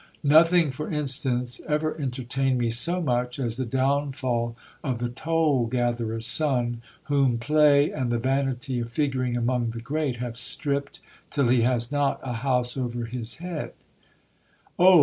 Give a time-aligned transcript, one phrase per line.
[0.23, 6.25] Nothing, for instance, ever entertained me so much as the downfall of the toll gatherer's
[6.25, 11.61] son, whom play, and the vanity of figuring among the great, have stripped, till he
[11.61, 13.73] has not a house over his head
[14.79, 14.99] Oh